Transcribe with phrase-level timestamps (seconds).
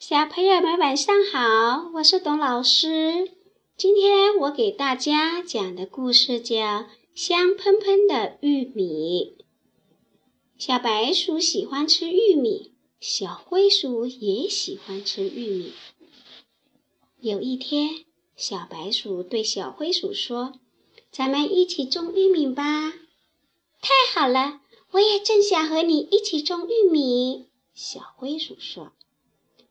[0.00, 3.30] 小朋友们晚上好，我是董老师。
[3.76, 6.56] 今天我给大家讲的故事叫
[7.14, 9.36] 《香喷喷的玉米》。
[10.56, 15.74] 小白鼠喜欢吃玉米，小灰鼠也喜欢吃玉米。
[17.20, 20.54] 有一天，小白鼠对小灰鼠说
[21.12, 22.94] ：“咱们一起种玉米吧！”
[23.82, 24.62] 太好了，
[24.92, 27.48] 我也正想和你一起种玉米。
[27.74, 28.92] 小灰鼠说。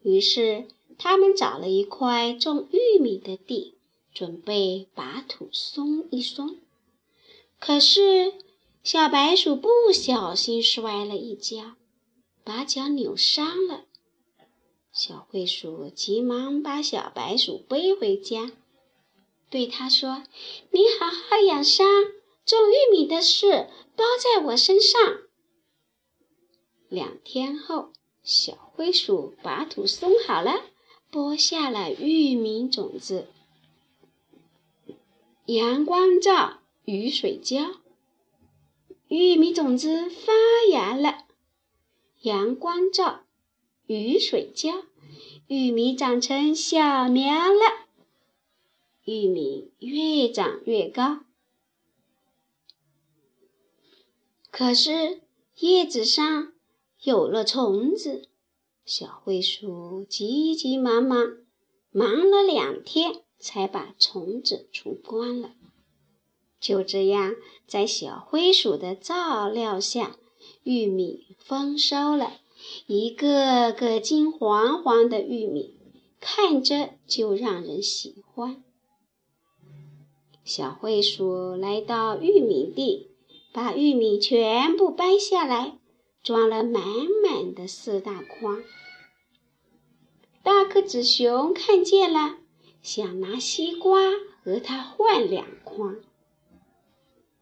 [0.01, 3.75] 于是，他们找了一块种玉米的地，
[4.13, 6.57] 准备把土松一松。
[7.59, 8.33] 可是，
[8.81, 11.75] 小白鼠不小心摔了一跤，
[12.43, 13.85] 把脚扭伤了。
[14.91, 18.51] 小灰鼠急忙把小白鼠背回家，
[19.49, 20.23] 对他说
[20.71, 21.85] ：“你好好养伤，
[22.45, 24.99] 种玉米的事包在我身上。”
[26.89, 27.91] 两天后。
[28.29, 30.61] 小灰鼠把土松好了，
[31.09, 33.25] 播下了玉米种子。
[35.47, 37.77] 阳光照，雨水浇，
[39.07, 40.31] 玉米种子发
[40.69, 41.25] 芽了。
[42.21, 43.23] 阳光照，
[43.87, 44.83] 雨水浇，
[45.47, 47.87] 玉米长成小苗了。
[49.05, 51.21] 玉米越长越高，
[54.51, 55.21] 可是
[55.57, 56.53] 叶子上。
[57.01, 58.27] 有了虫子，
[58.83, 61.37] 小灰鼠急急忙忙
[61.91, 65.51] 忙了两天，才把虫子除光了。
[66.59, 70.17] 就这样，在小灰鼠的照料下，
[70.63, 72.41] 玉米丰收了，
[72.85, 75.75] 一个个金黄黄的玉米，
[76.19, 78.61] 看着就让人喜欢。
[80.43, 83.11] 小灰鼠来到玉米地，
[83.53, 85.78] 把玉米全部掰下来。
[86.29, 86.83] 装了满
[87.23, 88.61] 满的四大筐，
[90.43, 92.37] 大个子熊看见了，
[92.83, 93.99] 想拿西瓜
[94.43, 95.95] 和它换两筐。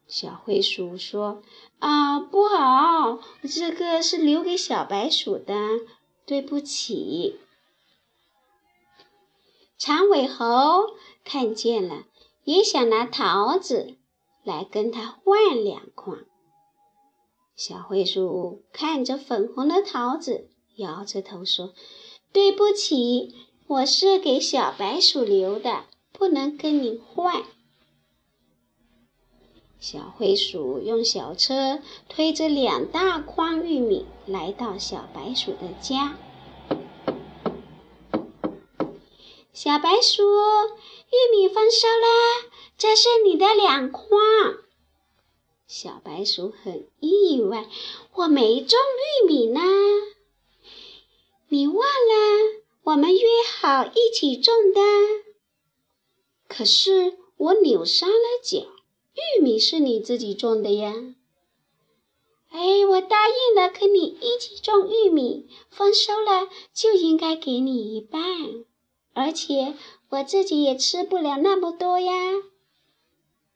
[0.08, 1.44] 小灰鼠说
[1.80, 5.54] ：“啊，不好，这个是留给小白鼠的，
[6.26, 7.42] 对不起。”
[9.78, 10.96] 长尾猴
[11.26, 12.06] 看见了，
[12.46, 13.98] 也想拿桃子
[14.46, 16.20] 来跟它换两筐。
[17.58, 21.74] 小灰鼠看着粉红的桃子，摇着头说
[22.32, 23.34] ：“对不起，
[23.66, 27.44] 我是给小白鼠留的，不能跟你换。”
[29.82, 36.16] 小灰鼠用小车推着两大筐玉米来到小白鼠的家。
[39.52, 42.52] 小白鼠，玉米丰收啦！
[42.78, 44.06] 这是你的两筐。
[45.68, 47.70] 小白鼠很意外，
[48.14, 48.80] 我没种
[49.22, 49.60] 玉米呢。
[51.50, 53.28] 你忘了我们约
[53.60, 54.82] 好一起种的？
[56.48, 60.94] 可是我扭伤了脚，玉米是你自己种的呀。
[62.50, 68.24] 哎，我答应了跟你一起种玉米，丰收了就应该给你一半，
[69.14, 69.76] 而且
[70.12, 72.14] 我自己也吃不了那么多呀。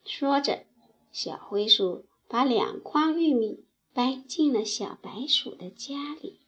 [0.03, 0.65] 说着。
[1.11, 6.39] 小灰鼠把两筐玉米搬进了小白鼠的家里。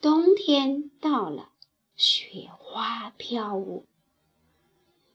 [0.00, 1.50] 冬天到了，
[1.96, 3.84] 雪花飘舞。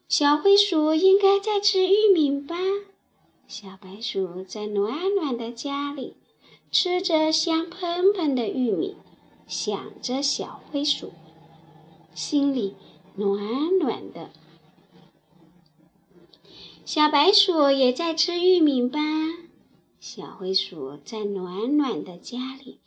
[0.06, 2.56] 小灰鼠应该在吃玉米吧？
[3.48, 6.16] 小白鼠在暖暖的家里
[6.70, 8.96] 吃着香喷喷的玉米，
[9.46, 11.12] 想着小灰鼠，
[12.14, 12.74] 心里
[13.16, 14.30] 暖暖的。
[16.86, 19.00] 小白鼠也在吃玉米吧？
[20.00, 22.78] 小灰鼠在暖暖的家里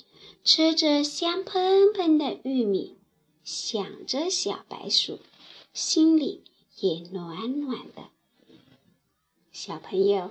[0.44, 2.96] 吃着香喷喷的玉米，
[3.44, 5.18] 想着小白鼠，
[5.74, 6.44] 心里
[6.80, 8.09] 也暖暖的。
[9.52, 10.29] 小朋友，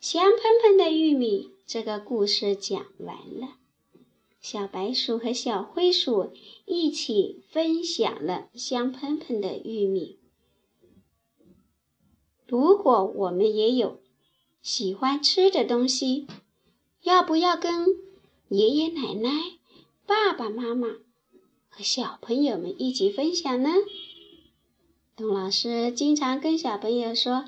[0.00, 3.58] 香喷喷的玉米这个故事讲完了。
[4.40, 6.32] 小白鼠和小灰鼠
[6.66, 10.18] 一起分享了香喷喷的玉米。
[12.52, 13.98] 如果我们也有
[14.60, 16.26] 喜欢吃的东西，
[17.00, 17.86] 要不要跟
[18.48, 19.30] 爷爷奶奶、
[20.04, 20.88] 爸爸妈妈
[21.70, 23.70] 和小朋友们一起分享呢？
[25.16, 27.46] 董老师经常跟小朋友说：“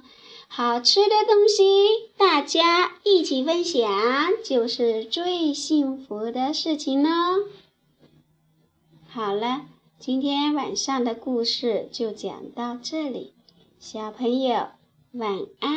[0.48, 7.10] 好吃的东西，大家一起分享，就是最幸福的事情呢。”
[9.06, 9.66] 好了，
[9.98, 13.34] 今天晚上的故事就讲到这里，
[13.78, 14.68] 小朋友。
[15.16, 15.70] 晚安，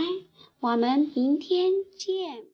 [0.60, 2.46] 我们明天见。